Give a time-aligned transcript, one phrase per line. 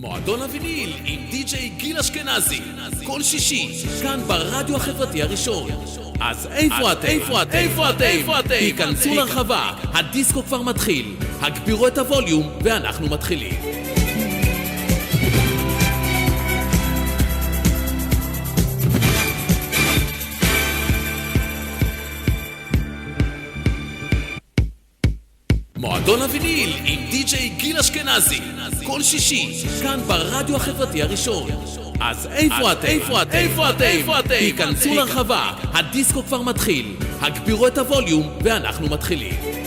[0.00, 2.60] מועדון הוויניל עם די.ג'יי גיל אשכנזי
[3.04, 5.70] כל שישי, כאן ברדיו החברתי הראשון
[6.20, 7.06] אז איפה אתם?
[7.06, 7.52] איפה אתם?
[7.52, 8.02] איפה אתם?
[8.02, 8.50] איפה אתם?
[8.50, 13.54] היכנסו לרחבה, הדיסקו כבר מתחיל הגבירו את הווליום ואנחנו מתחילים
[26.10, 28.40] מועדון הוויניל עם די.ג'יי גיל אשכנזי.
[28.86, 31.48] כל שישי, כאן ברדיו החברתי הראשון.
[32.00, 32.86] אז איפה אתם?
[32.86, 33.32] איפה אתם?
[33.32, 33.82] איפה אתם?
[33.82, 34.30] איפה אתם?
[34.30, 36.96] היכנסו לרחבה, הדיסקו כבר מתחיל.
[37.20, 39.59] הגבירו את הווליום ואנחנו מתחילים.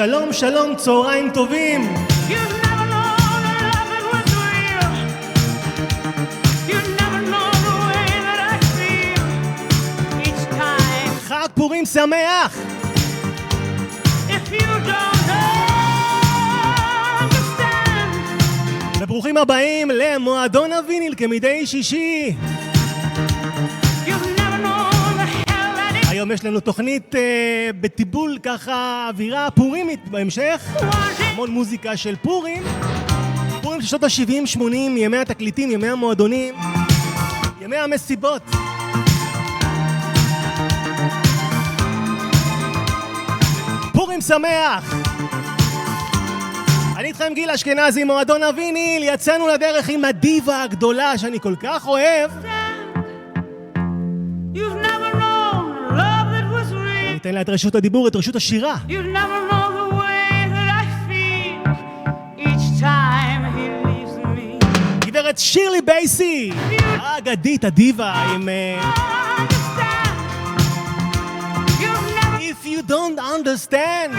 [0.00, 1.94] שלום, שלום, צהריים טובים.
[11.28, 12.58] חג פורים שמח!
[19.00, 22.36] וברוכים הבאים למועדון הוויניל כמדי שישי.
[26.30, 30.76] היום יש לנו תוכנית אה, בטיבול ככה אווירה פורימית בהמשך.
[31.18, 32.62] המון מוזיקה של פורים.
[33.62, 36.54] פורים של שנות ה-70-80, ימי התקליטים, ימי המועדונים,
[37.60, 38.42] ימי המסיבות.
[43.92, 44.94] פורים שמח!
[46.96, 52.30] אני איתכם גיל אשכנזי, מועדון הוויניל, יצאנו לדרך עם הדיבה הגדולה שאני כל כך אוהב.
[57.20, 58.76] ניתן לה את רשות הדיבור, את רשות השירה.
[65.00, 66.50] גברת שירלי בייסי,
[66.80, 68.48] האגדית, הדיבה, עם...
[68.48, 68.92] אה,
[72.38, 74.16] If you don't understand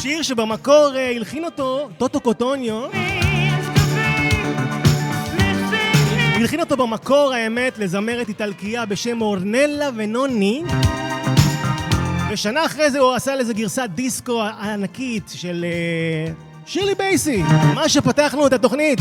[0.00, 2.84] שיר שבמקור אה, הלחין אותו טוטו קוטוניו.
[6.34, 10.62] הלחין אותו במקור האמת לזמרת איטלקייה בשם אורנלה ונוני
[12.30, 16.32] ושנה אחרי זה הוא עשה לזה גרסת דיסקו ענקית של אה,
[16.66, 17.42] שירלי בייסי.
[17.74, 18.98] מה שפתחנו את התוכנית.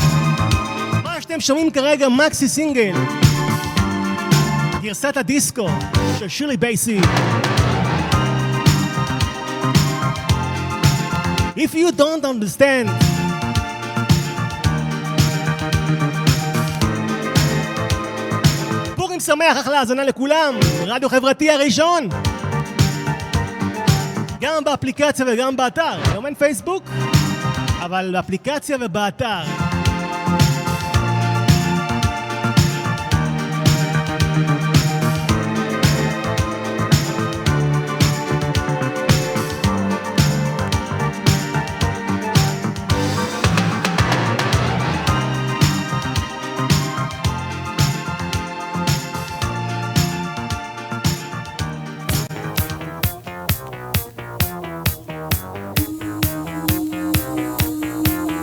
[1.04, 2.94] מה שאתם שומעים כרגע מקסי סינגל.
[4.82, 5.70] גרסת הדיסקו
[6.20, 7.00] של שירלי בייסי.
[11.56, 12.90] If you don't understand.
[18.96, 22.10] פורים שמח, אחלה האזנה לכולם, רדיו חברתי הראשון
[24.42, 26.84] גם באפליקציה וגם באתר, היום אין פייסבוק,
[27.82, 29.67] אבל באפליקציה ובאתר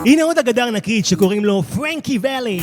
[0.06, 2.60] הנה עוד אגדה ענקית שקוראים לו פרנקי ואלי.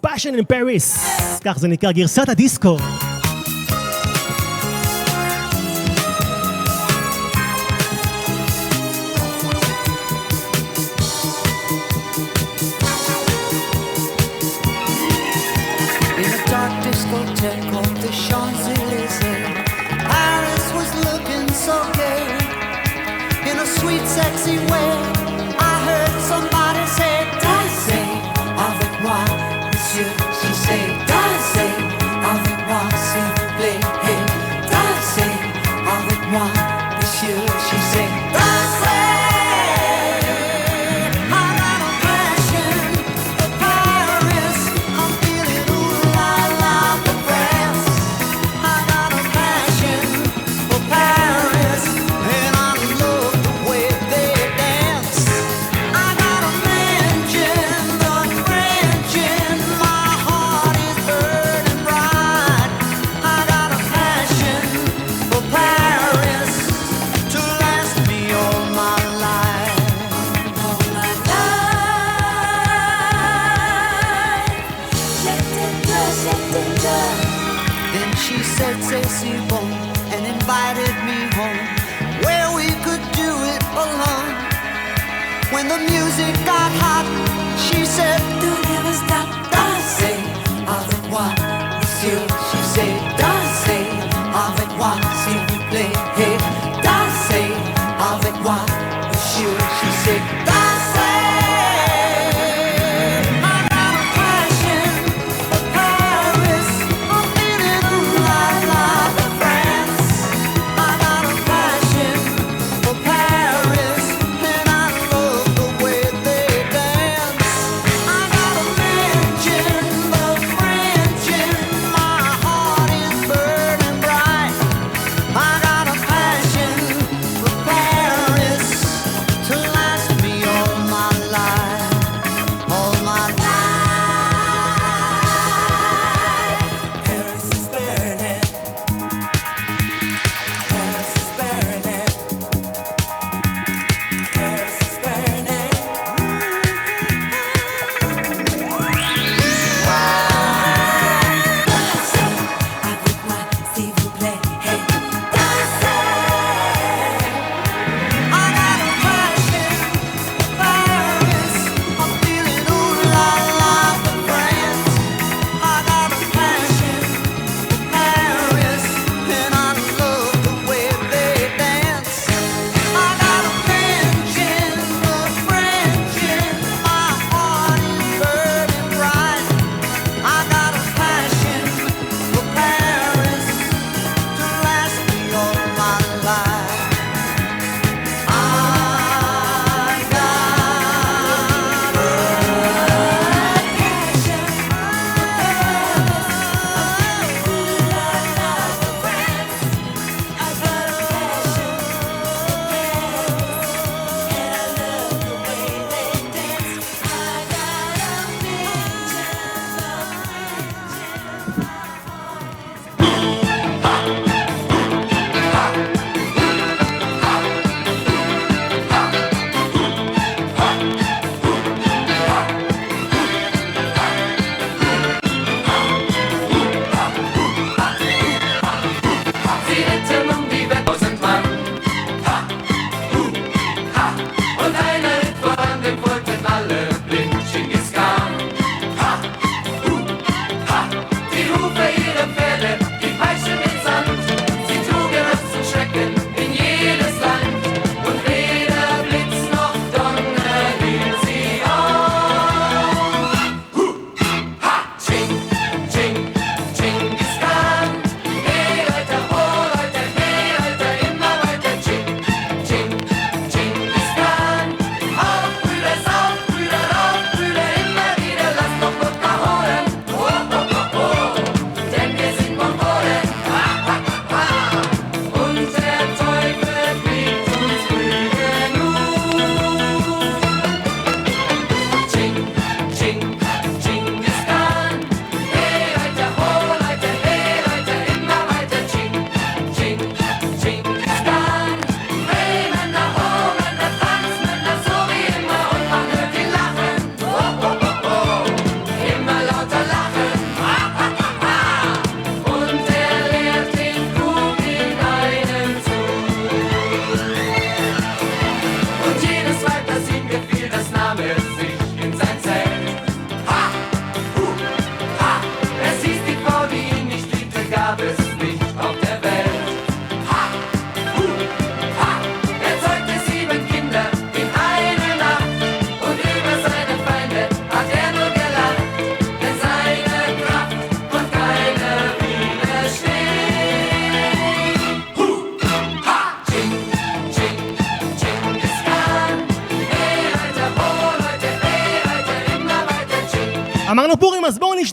[0.00, 0.96] Passion for Paris,
[1.44, 2.76] כך זה נקרא גרסת הדיסקו.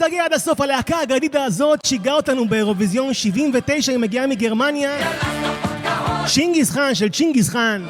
[0.03, 0.61] להגיע עד הסוף.
[0.61, 4.97] הלהקה האגדית הזאת שיגעה אותנו באירוויזיון 79, היא מגיעה מגרמניה.
[6.25, 7.85] צ'ינגיס חאן של צ'ינגיס חאן.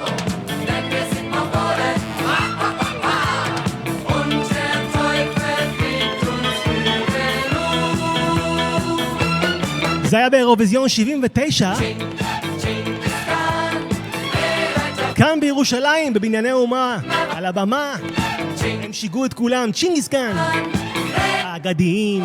[10.04, 11.74] זה היה באירוויזיון 79.
[15.16, 16.98] כאן בירושלים, בבנייני אומה,
[17.30, 17.96] על הבמה,
[18.64, 20.83] הם שיגעו את כולם, צ'ינגיס חאן.
[21.54, 22.24] האגדיים.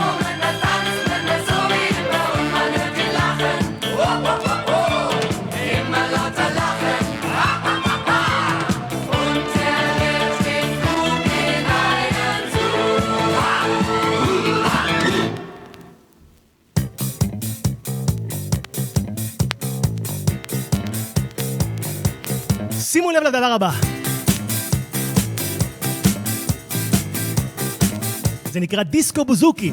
[22.81, 23.88] שימו לב לדבר הבא.
[28.59, 29.73] זה נקרא דיסקו בוזוקי.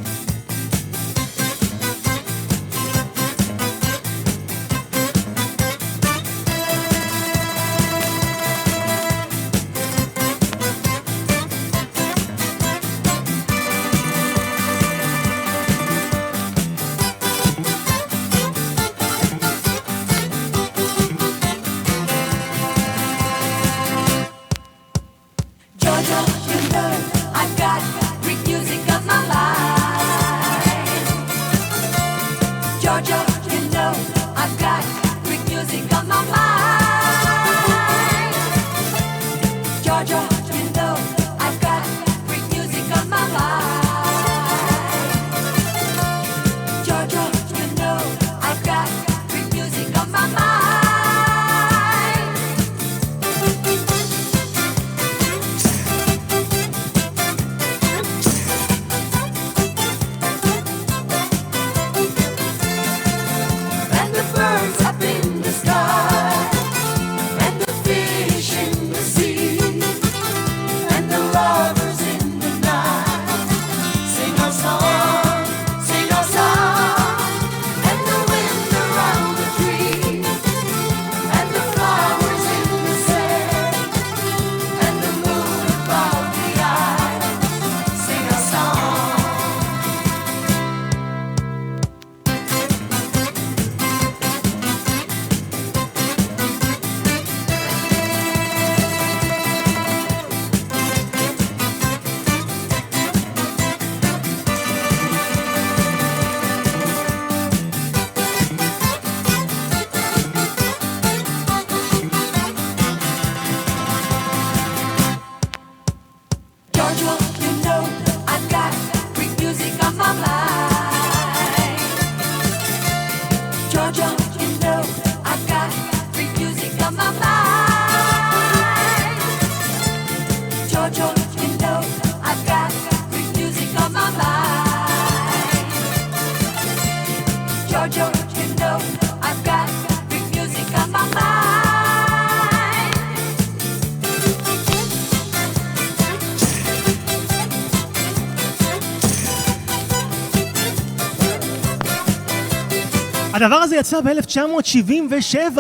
[153.80, 155.60] הזה יצא ב-1977.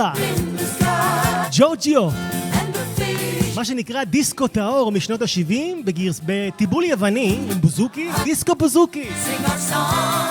[1.51, 2.09] ג'ורג'יו.
[3.55, 5.89] מה שנקרא דיסקו טהור משנות ה-70,
[6.25, 9.03] בטיבול יווני עם בוזוקי, דיסקו בוזוקי.
[9.03, 10.24] Sing our song.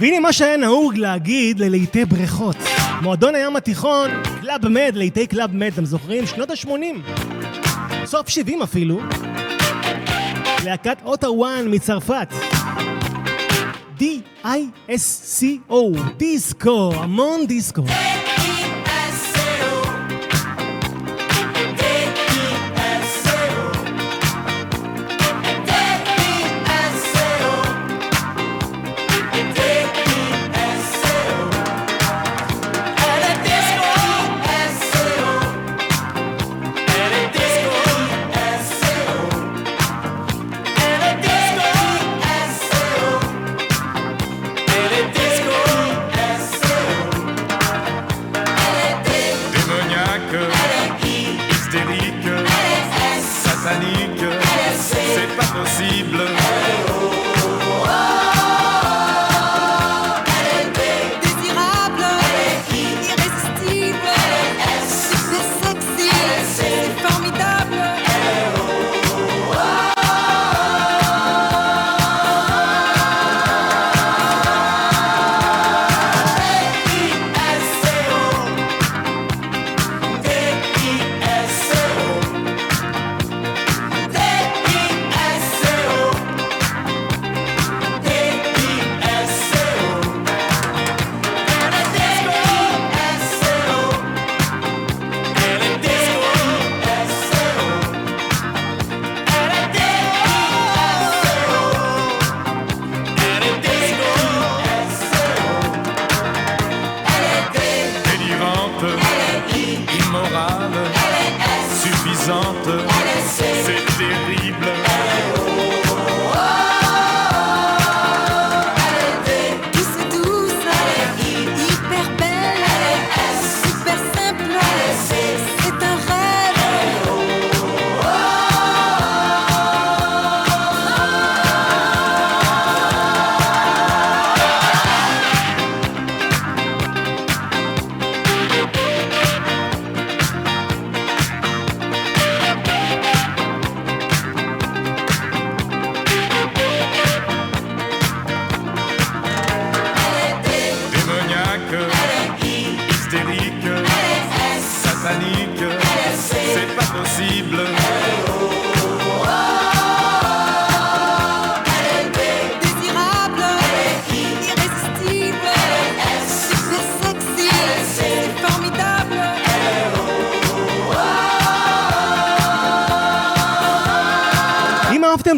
[0.00, 2.56] והנה מה שהיה נהוג להגיד ללהיטי בריכות.
[3.02, 6.26] מועדון הים התיכון, Club Med, להיטי Club Med, אתם זוכרים?
[6.26, 6.68] שנות ה-80.
[8.04, 9.00] סוף 70 אפילו.
[10.64, 12.28] להקת Ottawan מצרפת.
[13.98, 15.74] D-I-S-C-O,
[16.16, 17.82] דיסקו, המון דיסקו.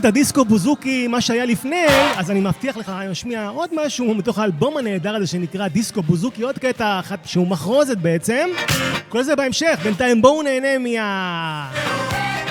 [0.01, 1.87] את הדיסקו בוזוקי, מה שהיה לפני,
[2.17, 6.43] אז אני מבטיח לך, אני משמיע עוד משהו מתוך האלבום הנהדר הזה שנקרא דיסקו בוזוקי,
[6.43, 8.49] עוד קטע אחת שהוא מחרוזת בעצם.
[9.09, 11.71] כל זה בהמשך, בינתיים בואו נהנה מה...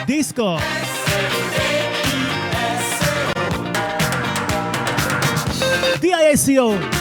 [0.05, 0.57] דיסקו.
[6.01, 6.95] D-I-A-C-O.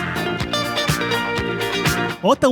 [2.24, 2.46] אוטה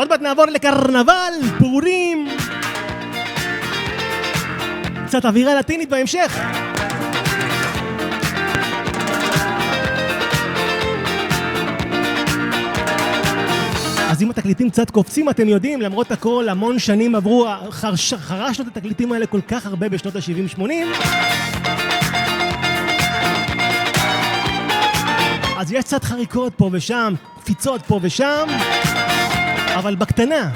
[0.00, 2.28] עוד מעט נעבור לקרנבל, פורים.
[5.06, 6.40] קצת אווירה לטינית בהמשך.
[14.10, 18.76] אז אם התקליטים קצת קופצים, אתם יודעים, למרות הכל, המון שנים עברו, חרש, חרשנו את
[18.76, 20.62] התקליטים האלה כל כך הרבה בשנות ה-70-80.
[25.58, 28.48] אז יש קצת חריקות פה ושם, קפיצות פה ושם,
[29.78, 30.50] אבל בקטנה.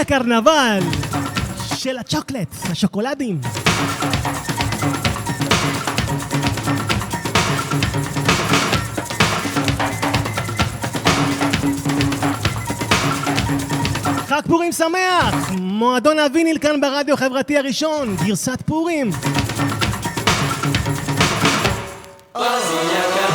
[0.00, 0.80] ברסיליה קרנבל
[1.74, 3.40] של הצ'וקלט, השוקולדים.
[14.26, 15.50] חג פורים שמח!
[15.60, 19.10] מועדון הוויניל כאן ברדיו החברתי הראשון, גרסת פורים.
[22.34, 23.29] Azúcar,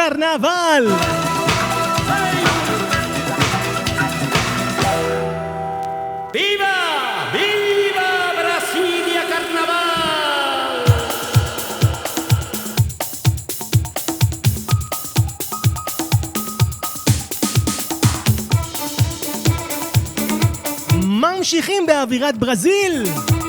[0.00, 0.84] קרנבל!
[6.34, 6.76] ¡Viva!
[7.34, 10.76] ¡Viva Brasilia Carnaval!
[21.02, 23.04] ממשיכים באווירת ברזיל!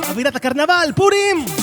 [0.10, 1.61] אווירת הקרנבל, פורים!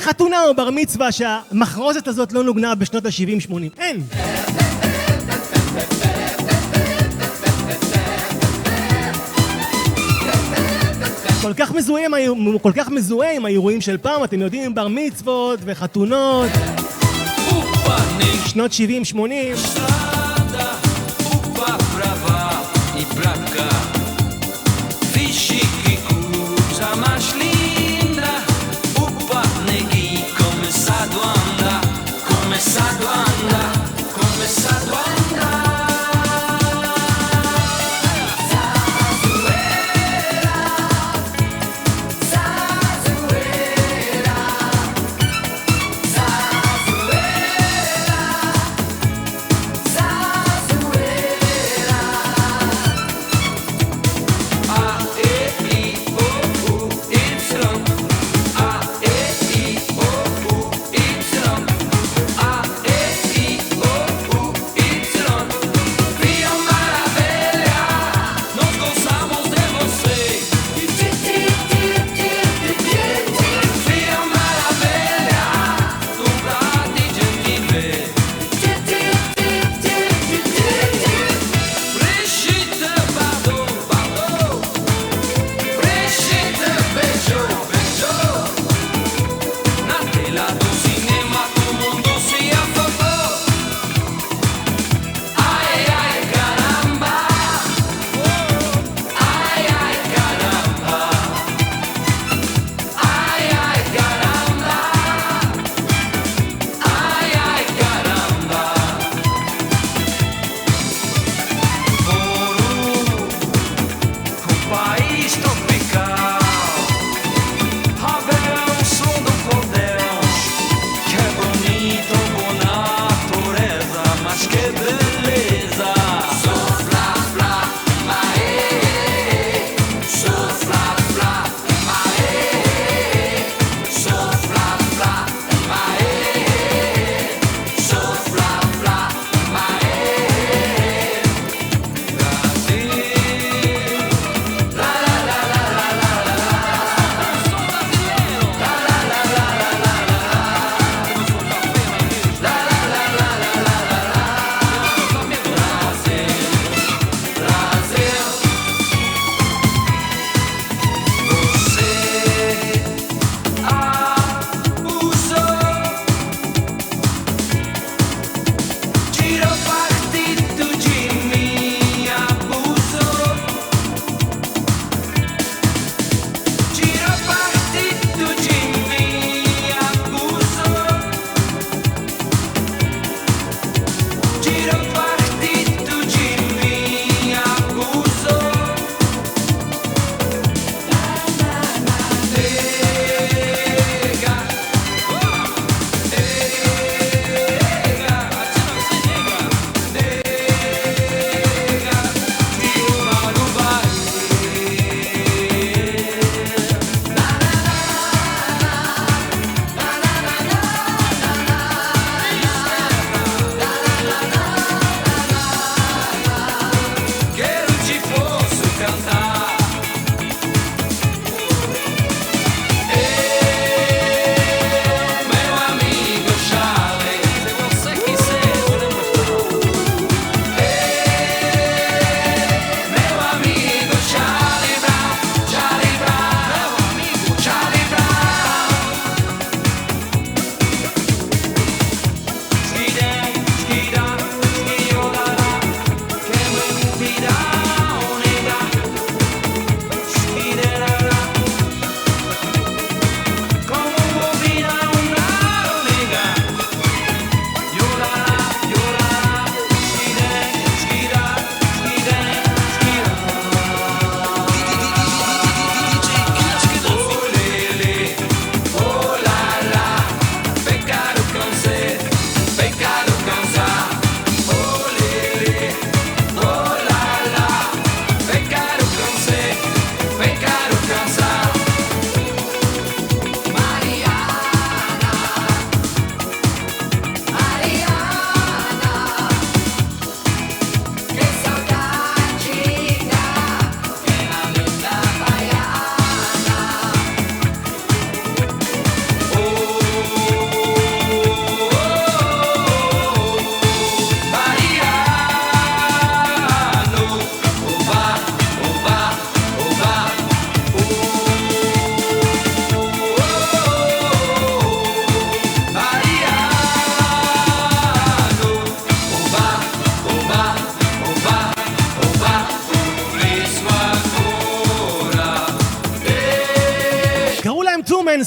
[0.00, 3.54] חתונה או בר מצווה שהמחרוזת הזאת לא נוגנה בשנות ה-70-80.
[3.78, 4.02] אין!
[11.42, 15.60] כל כך מזוהה עם כל כך מזוהה עם האירועים של פעם, אתם יודעים, בר מצוות
[15.64, 16.48] וחתונות,
[18.46, 18.70] שנות
[19.14, 20.09] 70-80.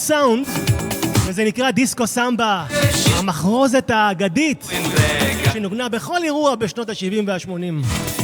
[0.03, 0.47] סאונד,
[1.27, 2.65] וזה נקרא דיסקו סמבה,
[3.15, 4.67] המחרוזת האגדית
[5.53, 8.22] שנוגנה בכל אירוע בשנות ה-70 וה-80.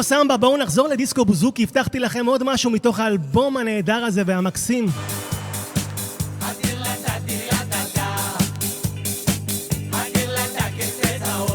[0.00, 4.86] מדיסקו סמבה בואו נחזור לדיסקו בוזוקי, הבטחתי לכם עוד משהו מתוך האלבום הנהדר הזה והמקסים.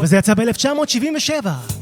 [0.02, 1.75] וזה יצא ב-1977.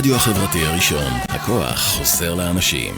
[0.00, 2.94] הרדיו החברתי הראשון, הכוח חוסר לאנשים.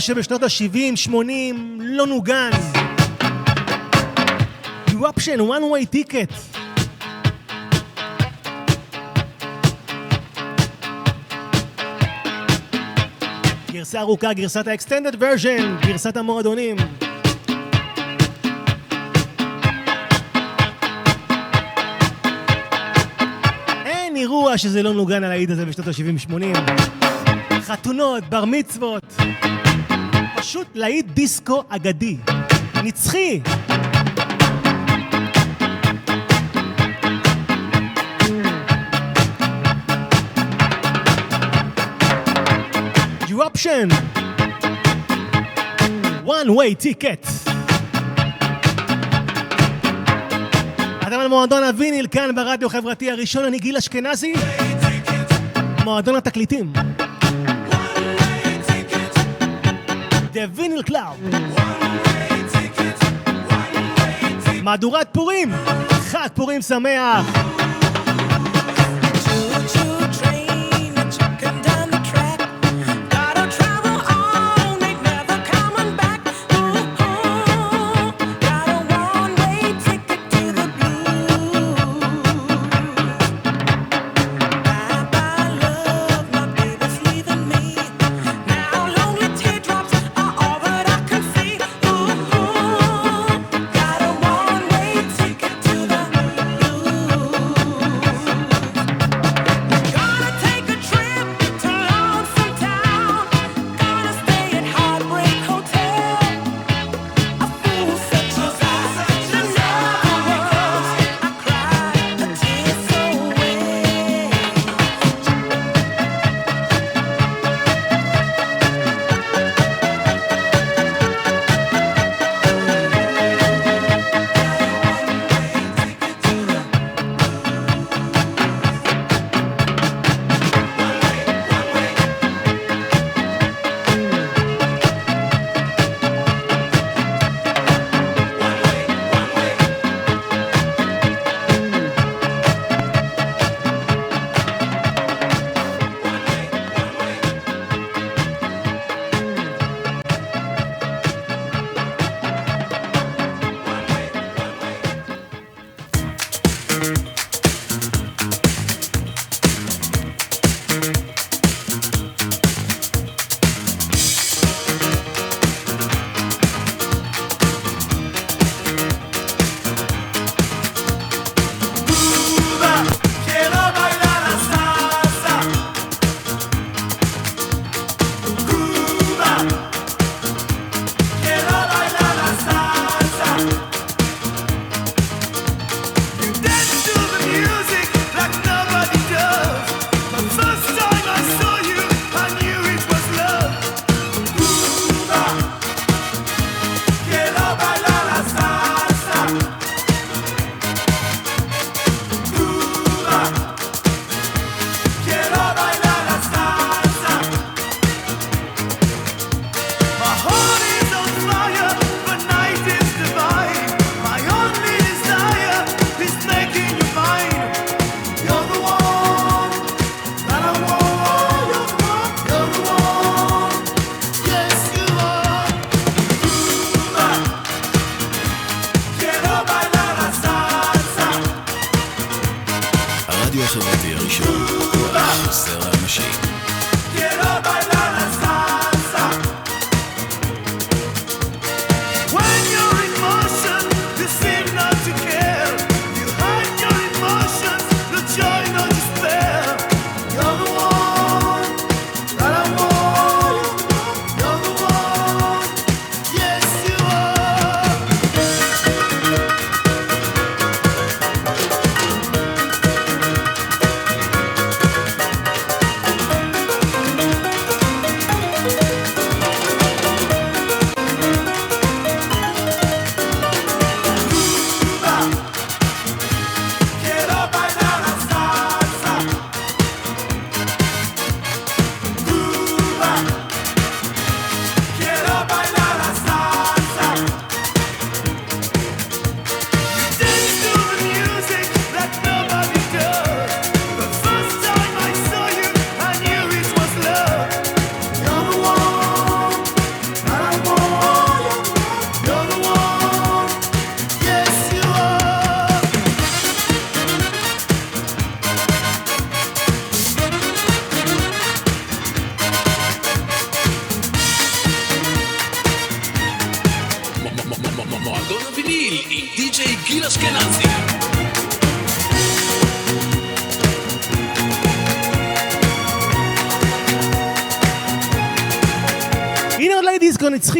[0.00, 1.14] שבשנות ה-70-80
[1.78, 2.50] לא נוגן.
[4.86, 6.58] Eruption, one way ticket.
[13.72, 16.76] גרסה ארוכה, גרסת ה-extended version, גרסת המועדונים.
[23.84, 26.58] אין אירוע שזה לא נוגן על האיד הזה בשנות ה-70-80.
[27.60, 29.14] חתונות, בר מצוות.
[30.52, 32.16] פשוט להיט דיסקו אגדי.
[32.84, 33.40] נצחי.
[43.28, 43.88] Eruption.
[46.24, 47.50] one way ticket.
[51.02, 54.32] אתם על מועדון הוויניל כאן ברדיו החברתי הראשון, אני גיל אשכנזי.
[55.84, 56.72] מועדון התקליטים.
[60.32, 61.36] The Vinyl Club.
[64.62, 65.52] מהדורת פורים!
[65.88, 67.61] חג פורים שמח!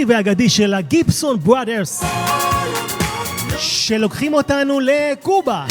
[0.03, 2.05] המקורי והאגדי של הגיבסון בראדרס,
[3.59, 5.67] שלוקחים אותנו לקובה.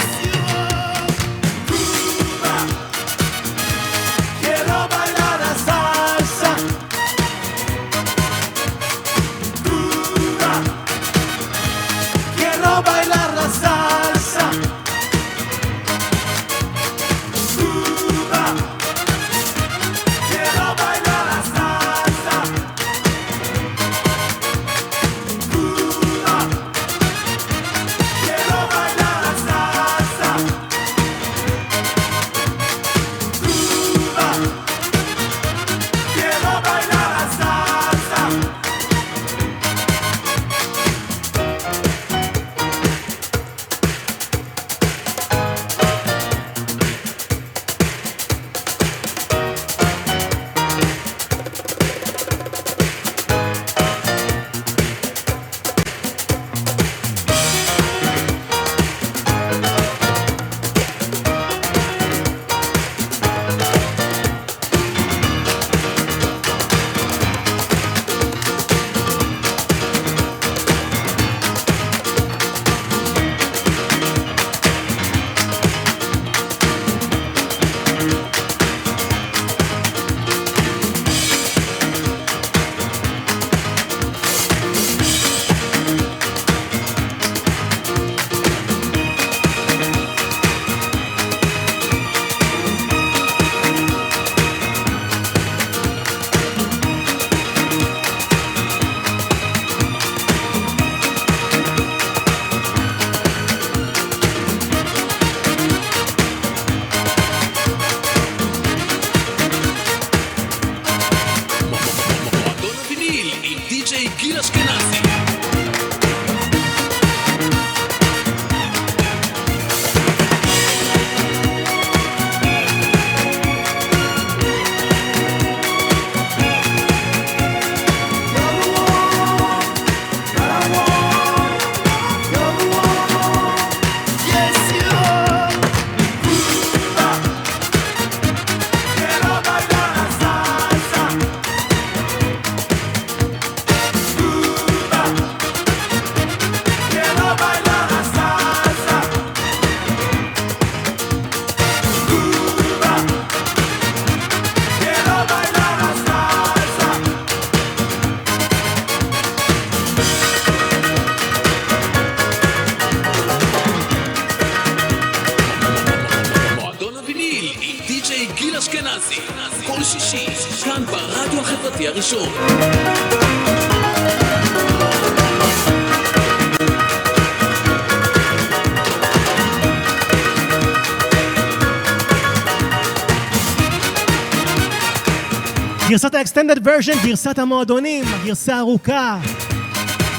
[186.31, 189.17] אקסטנדד Version, גרסת המועדונים, הגרסה הארוכה,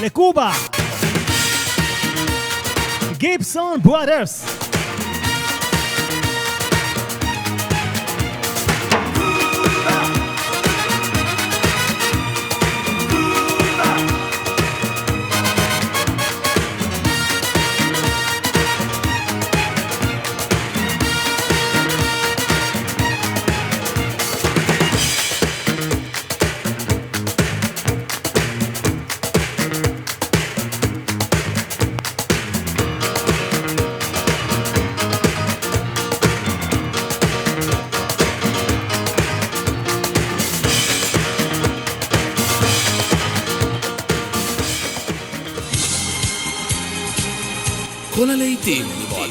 [0.01, 0.51] לקובה.
[3.17, 4.42] גיבסון ברודרס.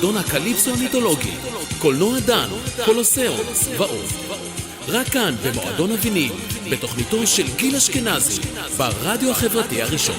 [0.02, 1.30] מועדון הקליפסו המיתולוגי,
[1.78, 2.48] קולנוע דן,
[2.84, 3.40] קולוסיאום
[3.78, 4.04] ועוד.
[4.88, 6.32] רק כאן, במועדון הוויניל,
[6.70, 8.40] בתוכניתו של גיל אשכנזי,
[8.76, 10.16] ברדיו החברתי הראשון.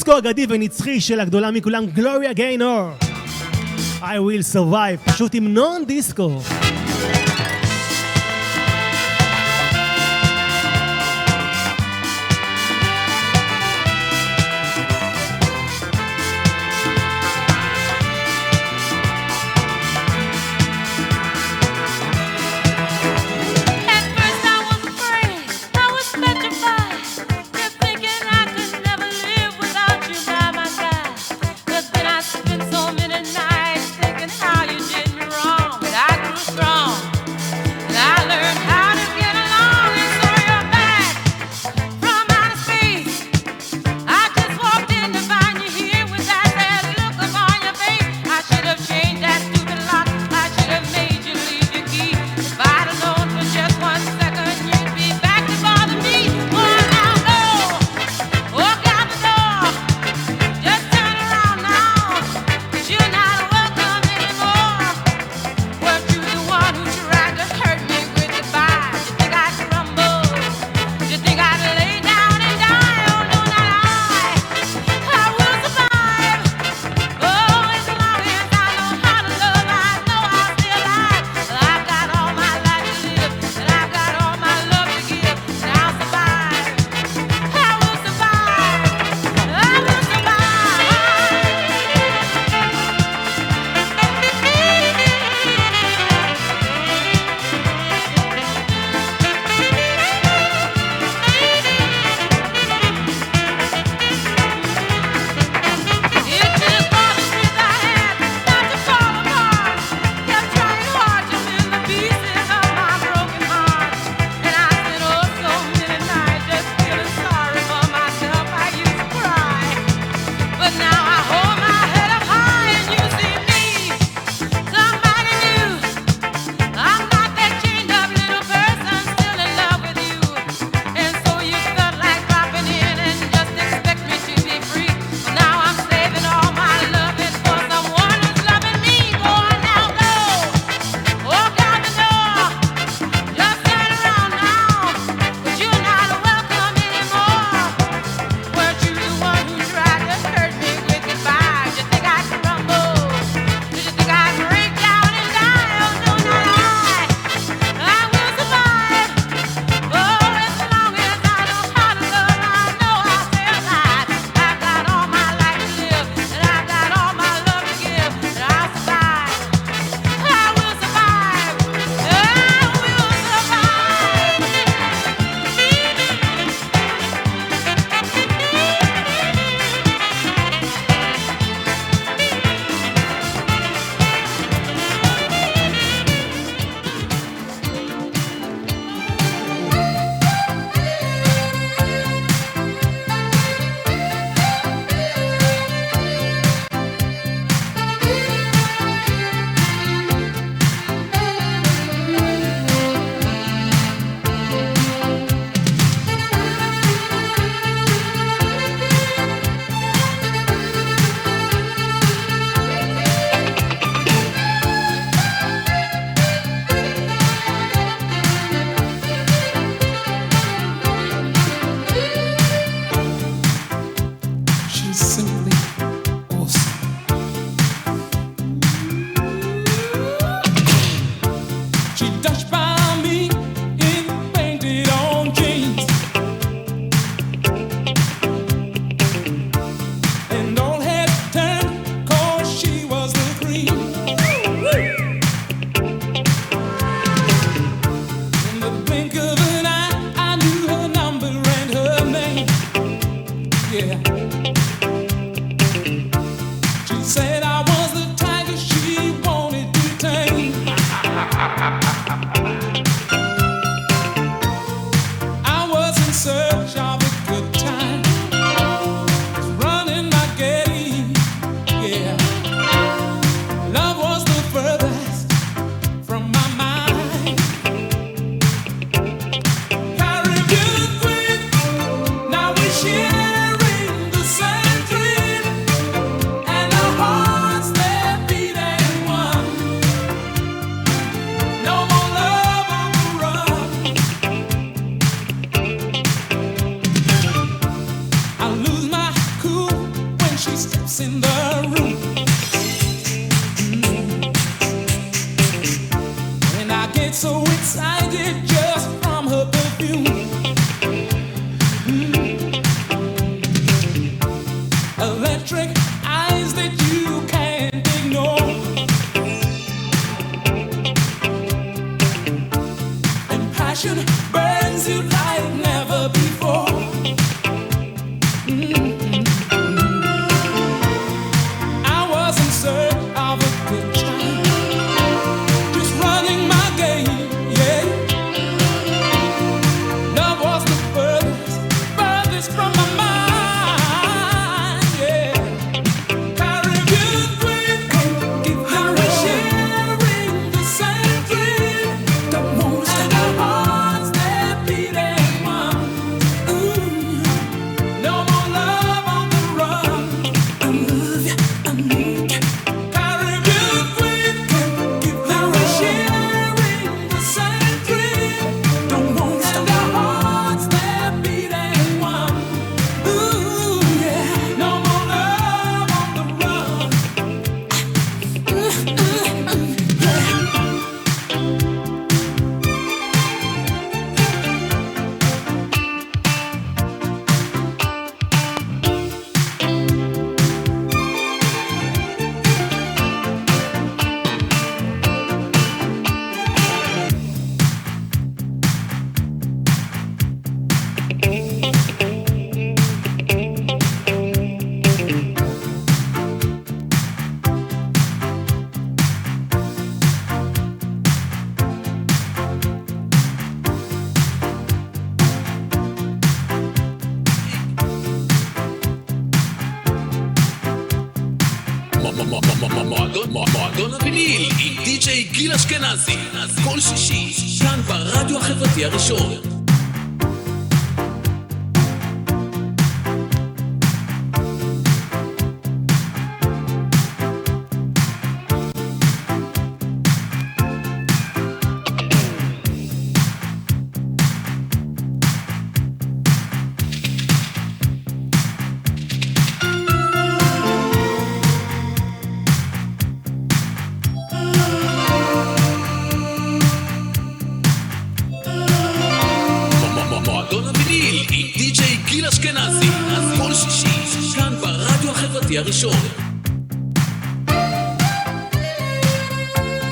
[0.00, 2.90] דיסקו אגדי ונצחי של הגדולה מכולם, גלוריה גיינור.
[4.00, 6.40] I will survive, פשוט המנון דיסקו.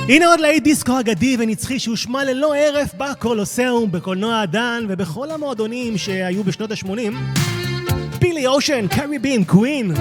[0.09, 6.45] הנה עוד להיט דיסקו אגדי ונצחי שהושמע ללא הרף בקולוסיאום, בקולנוע הדן ובכל המועדונים שהיו
[6.45, 7.15] בשנות ה-80.
[8.19, 9.93] פילי אושן, קרי בין, קווין.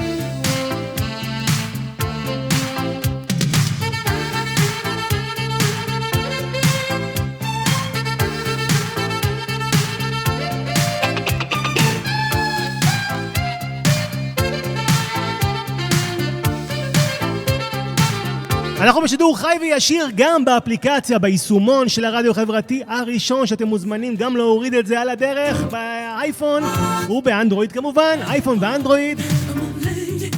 [18.82, 24.74] אנחנו בשידור חי וישיר גם באפליקציה, ביישומון של הרדיו החברתי הראשון, שאתם מוזמנים גם להוריד
[24.74, 26.64] את זה על הדרך, באייפון
[27.10, 29.20] ובאנדרואיד כמובן, אייפון ואנדרואיד,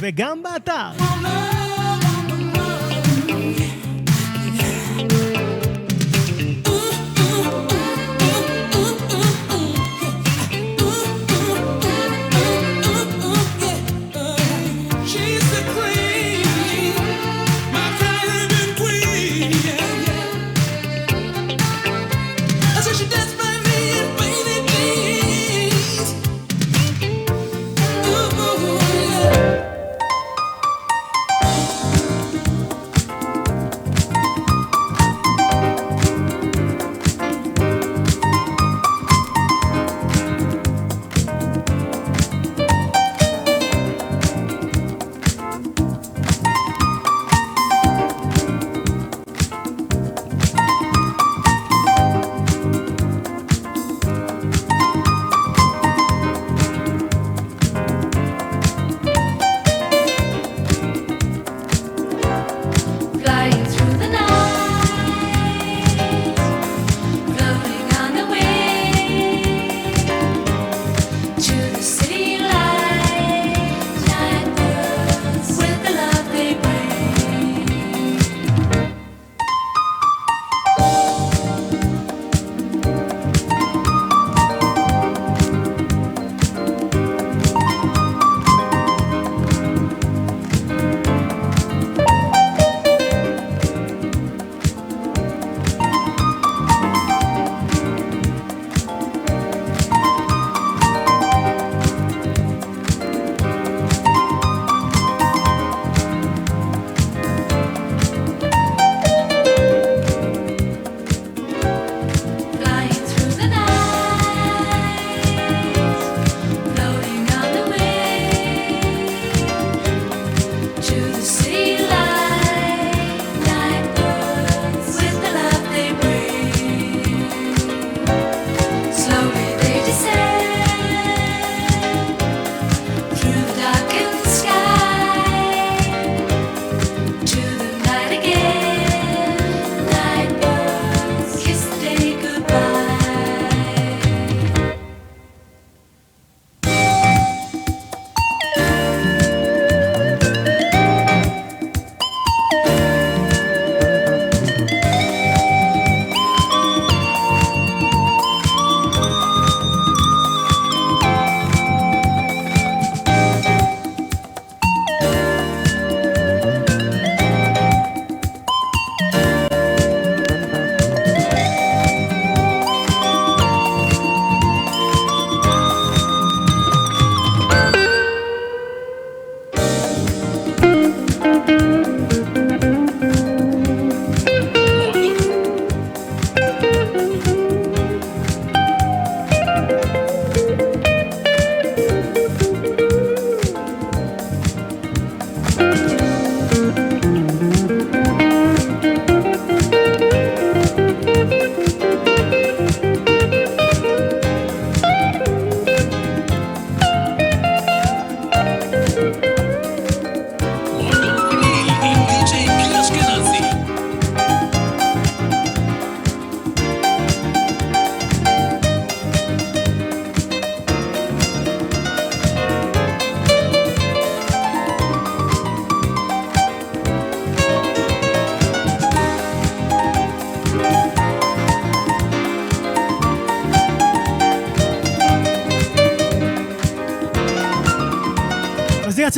[0.00, 1.59] וגם באתר.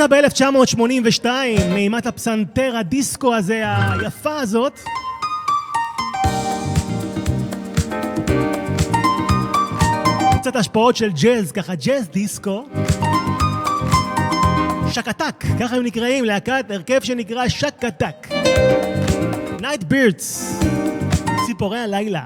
[0.05, 1.27] יצא ב-1982,
[1.73, 4.81] מאימת הפסנתר הדיסקו הזה, היפה הזאת.
[10.41, 12.65] קצת השפעות של ג'אז, ככה ג'אז דיסקו.
[14.91, 18.29] Shakatak, ככה הם נקראים, להקת הרכב שנקרא Shakatak.
[19.61, 20.61] Night Birds,
[21.47, 22.23] ציפורי הלילה.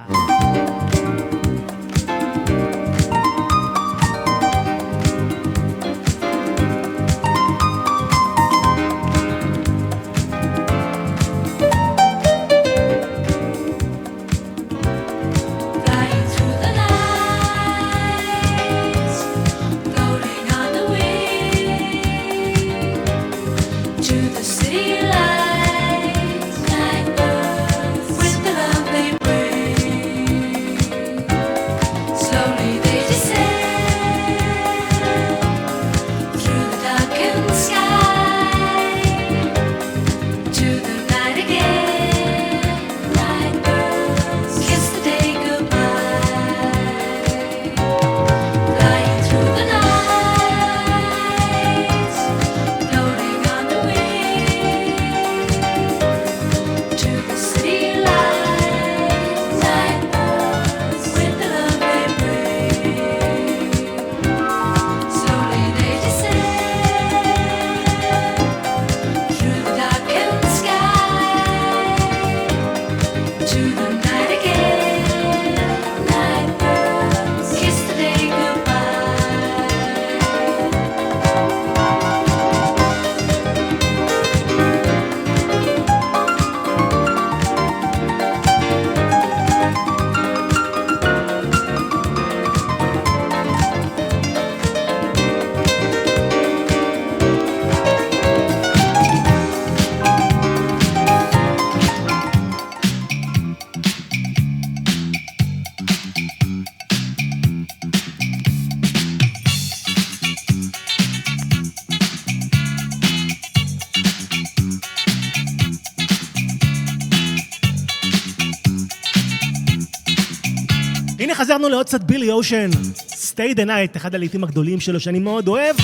[121.46, 122.70] חזרנו לעוד קצת בילי אושן,
[123.08, 125.76] Stay the Night, אחד הלעיתים הגדולים שלו שאני מאוד אוהב.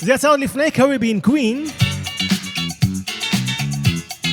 [0.00, 1.64] זה יצא עוד לפני קריבין קווין.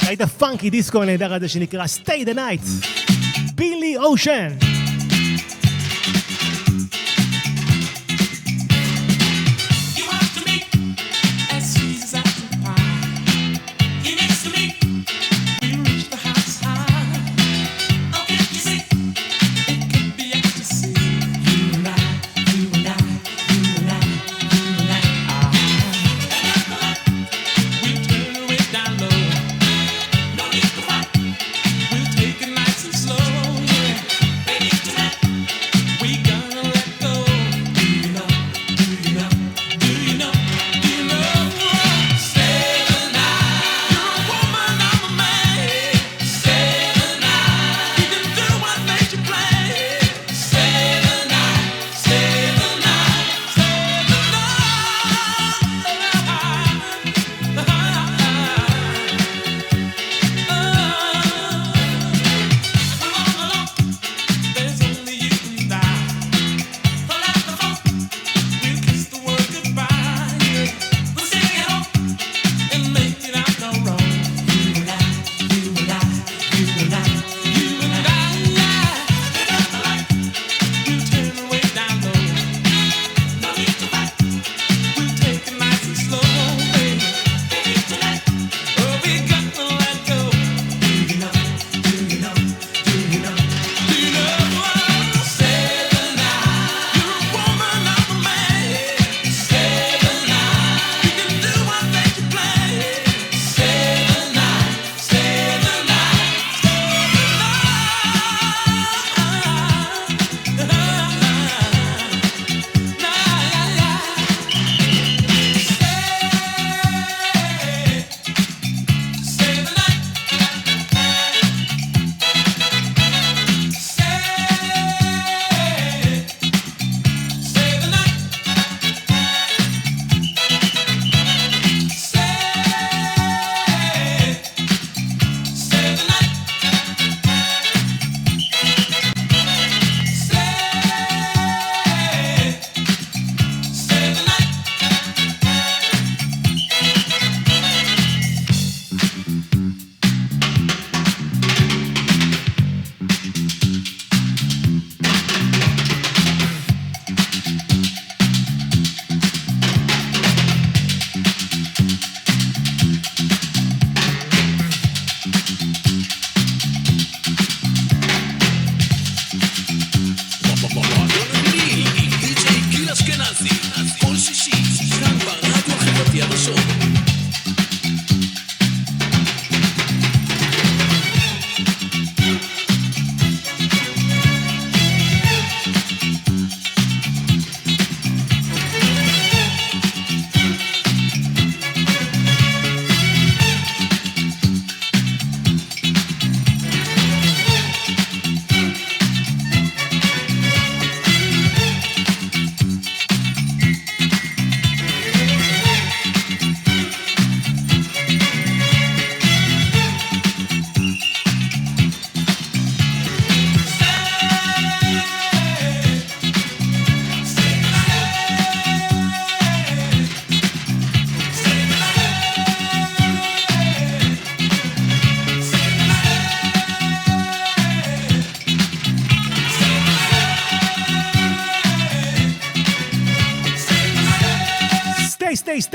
[0.08, 2.88] היית פאנקי דיסקו הנהדר הזה שנקרא Stay the Night.
[3.56, 4.67] בילי אושן.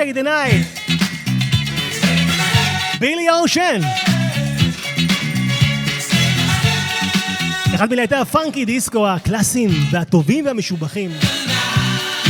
[0.02, 0.92] Stay the night.
[3.00, 3.80] בילי אושן.
[7.74, 11.10] אחד מלהיטי הפאנקי דיסקו הקלאסיים והטובים והמשובחים.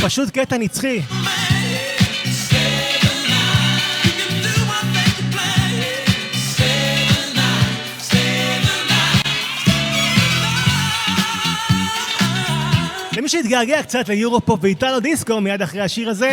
[0.03, 1.01] פשוט קטע נצחי.
[13.17, 16.33] למי שהתגעגע קצת ליורו-פופ ואיטלו דיסקו מיד אחרי השיר הזה,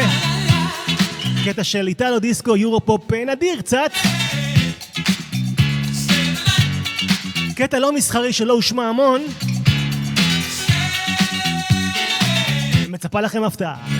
[1.49, 3.91] קטע של איטלו דיסקו יורו-פופ אה, נדיר קצת.
[7.55, 9.21] קטע לא מסחרי שלא הושמע המון.
[12.89, 13.98] מצפה לכם הפתעה.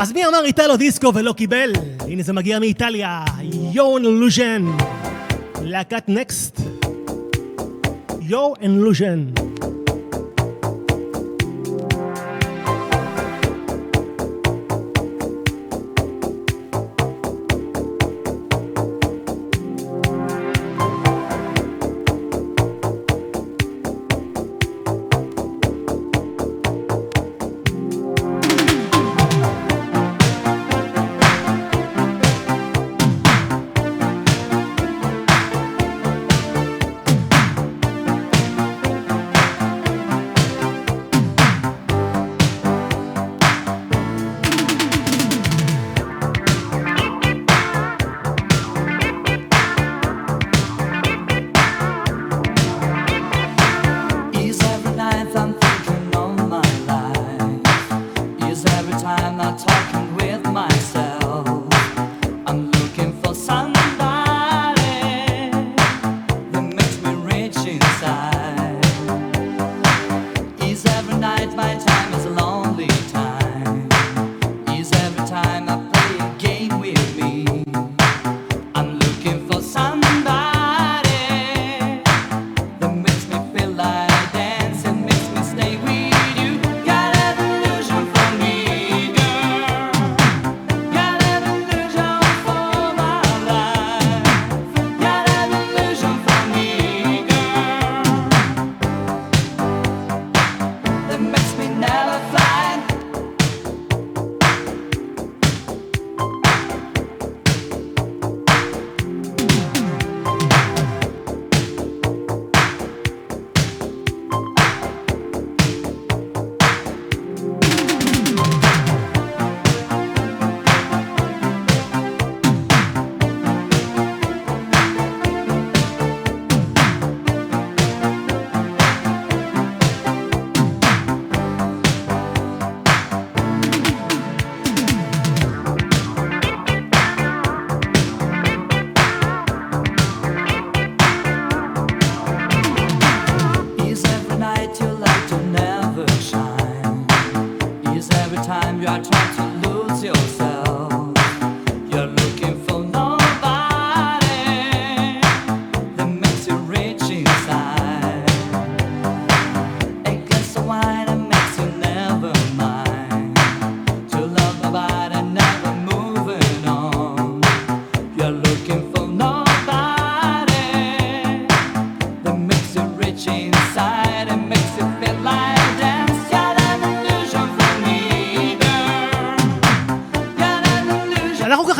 [0.00, 1.72] אז מי אמר איטלו דיסקו ולא קיבל?
[2.00, 3.24] הנה זה מגיע מאיטליה,
[3.72, 4.64] יו אנלוז'ן.
[5.62, 6.60] להקת נקסט.
[8.20, 9.24] יו אנלוז'ן.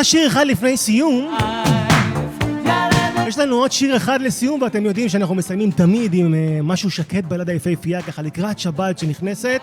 [0.08, 1.36] שיר אחד לפני סיום.
[3.26, 7.24] יש לנו עוד שיר אחד לסיום, ואתם יודעים שאנחנו מסיימים תמיד עם אה, משהו שקט
[7.24, 9.60] בלדה יפהפייה, ככה לקראת שבת שנכנסת.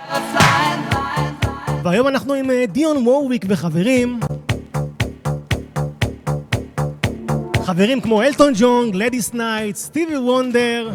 [1.84, 4.20] והיום אנחנו עם אה, דיון וורוויק וחברים.
[7.64, 10.90] חברים כמו אלטון ג'ון, גלדיס נייט, סטיבי וונדר,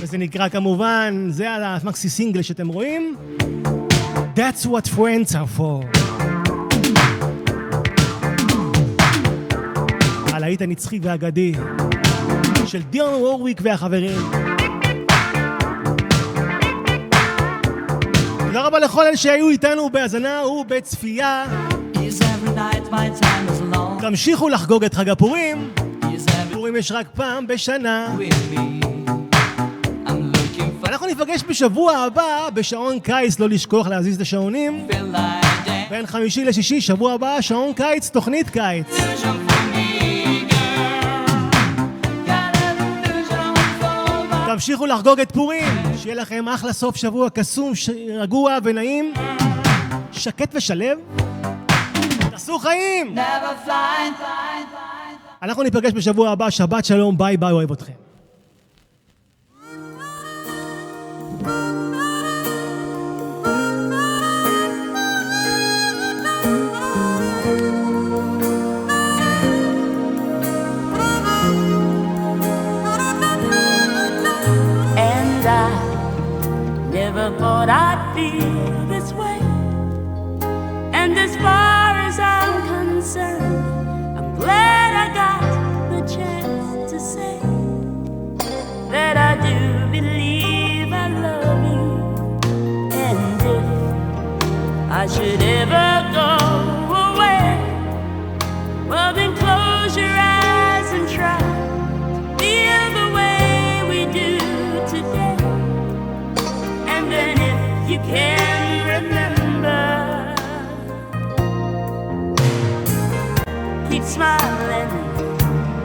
[0.00, 3.16] וזה נקרא כמובן, זה על ה maxi single שאתם רואים.
[4.36, 5.97] That's what friends are for.
[10.48, 11.52] הלהיט הנצחי והאגדי
[12.66, 14.18] של דיון וורוויק והחברים.
[18.38, 21.44] תודה רבה לכל אלה שהיו איתנו בהאזנה ובצפייה.
[24.00, 25.70] תמשיכו לחגוג את חג הפורים.
[26.52, 28.16] פורים יש רק פעם בשנה.
[30.84, 34.86] אנחנו נפגש בשבוע הבא בשעון קיץ, לא לשכוח להזיז את השעונים.
[35.90, 38.86] בין חמישי לשישי, שבוע הבא, שעון קיץ, תוכנית קיץ.
[44.52, 47.90] תמשיכו לחגוג את פורים, שיהיה לכם אחלה סוף שבוע קסום, ש...
[48.18, 49.12] רגוע ונעים,
[50.12, 50.98] שקט ושלב.
[52.30, 53.14] תעשו חיים!
[55.42, 58.07] אנחנו ניפגש בשבוע הבא, שבת שלום, ביי ביי, אוהב אתכם.
[77.36, 79.38] thought I'd feel this way.
[80.92, 85.42] And as far as I'm concerned, I'm glad I got
[85.90, 87.38] the chance to say
[88.90, 91.86] that I do believe I love you.
[92.92, 95.97] And if I should ever
[114.18, 114.90] smiling,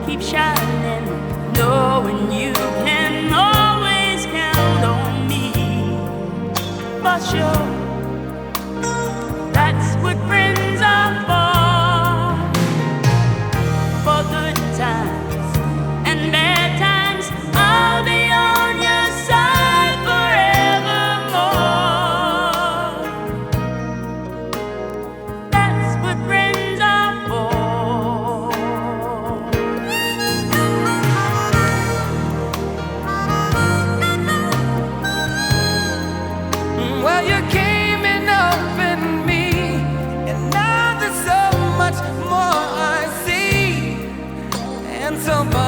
[0.06, 1.06] keep shining,
[1.52, 2.52] knowing you
[2.82, 5.52] can always count on me
[7.00, 7.73] for sure.
[45.06, 45.63] and somebody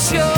[0.00, 0.29] show.